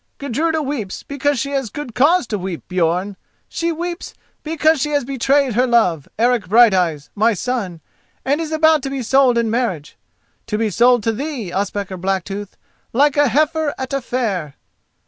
"Gudruda 0.17 0.63
weeps 0.63 1.03
because 1.03 1.37
she 1.37 1.51
has 1.51 1.69
good 1.69 1.93
cause 1.93 2.25
to 2.25 2.39
weep, 2.39 2.67
Björn. 2.67 3.17
She 3.47 3.71
weeps 3.71 4.15
because 4.41 4.81
she 4.81 4.89
has 4.93 5.03
betrayed 5.05 5.53
her 5.53 5.67
love, 5.67 6.07
Eric 6.17 6.47
Brighteyes, 6.47 7.11
my 7.13 7.35
son, 7.35 7.81
and 8.25 8.41
is 8.41 8.51
about 8.51 8.81
to 8.81 8.89
be 8.89 9.03
sold 9.03 9.37
in 9.37 9.51
marriage—to 9.51 10.57
be 10.57 10.71
sold 10.71 11.03
to 11.03 11.11
thee, 11.11 11.51
Ospakar 11.51 11.97
Blacktooth, 11.99 12.57
like 12.93 13.15
a 13.15 13.27
heifer 13.27 13.75
at 13.77 13.93
a 13.93 14.01
fair." 14.01 14.55